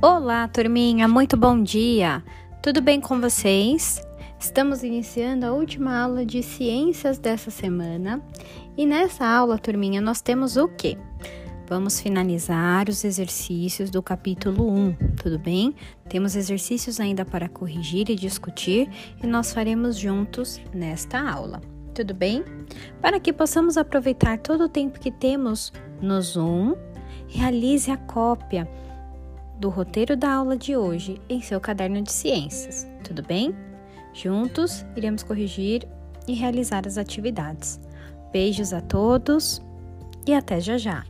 Olá, 0.00 0.46
turminha, 0.46 1.08
muito 1.08 1.36
bom 1.36 1.60
dia! 1.60 2.22
Tudo 2.62 2.80
bem 2.80 3.00
com 3.00 3.20
vocês? 3.20 4.00
Estamos 4.38 4.84
iniciando 4.84 5.44
a 5.44 5.52
última 5.52 6.00
aula 6.00 6.24
de 6.24 6.40
ciências 6.40 7.18
dessa 7.18 7.50
semana 7.50 8.22
e 8.76 8.86
nessa 8.86 9.26
aula, 9.26 9.58
turminha, 9.58 10.00
nós 10.00 10.20
temos 10.20 10.56
o 10.56 10.68
quê? 10.68 10.96
Vamos 11.66 12.00
finalizar 12.00 12.88
os 12.88 13.04
exercícios 13.04 13.90
do 13.90 14.00
capítulo 14.00 14.70
1, 14.72 14.94
tudo 15.20 15.36
bem? 15.36 15.74
Temos 16.08 16.36
exercícios 16.36 17.00
ainda 17.00 17.24
para 17.24 17.48
corrigir 17.48 18.08
e 18.08 18.14
discutir 18.14 18.88
e 19.20 19.26
nós 19.26 19.52
faremos 19.52 19.96
juntos 19.96 20.60
nesta 20.72 21.20
aula, 21.28 21.60
tudo 21.92 22.14
bem? 22.14 22.44
Para 23.02 23.18
que 23.18 23.32
possamos 23.32 23.76
aproveitar 23.76 24.38
todo 24.38 24.62
o 24.62 24.68
tempo 24.68 25.00
que 25.00 25.10
temos 25.10 25.72
no 26.00 26.22
Zoom, 26.22 26.76
realize 27.26 27.90
a 27.90 27.96
cópia 27.96 28.68
do 29.58 29.68
roteiro 29.68 30.16
da 30.16 30.32
aula 30.32 30.56
de 30.56 30.76
hoje 30.76 31.20
em 31.28 31.42
seu 31.42 31.60
caderno 31.60 32.00
de 32.02 32.12
ciências, 32.12 32.86
tudo 33.02 33.22
bem? 33.22 33.54
Juntos 34.14 34.84
iremos 34.96 35.22
corrigir 35.22 35.86
e 36.26 36.34
realizar 36.34 36.86
as 36.86 36.96
atividades. 36.96 37.80
Beijos 38.32 38.72
a 38.72 38.80
todos 38.80 39.60
e 40.26 40.34
até 40.34 40.60
já 40.60 40.78
já! 40.78 41.04